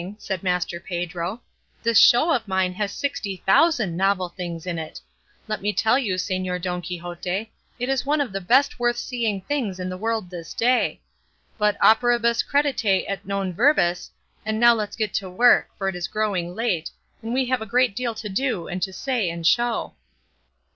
[0.17, 1.43] said Master Pedro;
[1.83, 4.99] "this show of mine has sixty thousand novel things in it;
[5.47, 9.41] let me tell you, Señor Don Quixote, it is one of the best worth seeing
[9.41, 10.99] things in the world this day;
[11.59, 14.09] but operibus credite et non verbis,
[14.43, 16.89] and now let's get to work, for it is growing late,
[17.21, 19.93] and we have a great deal to do and to say and show."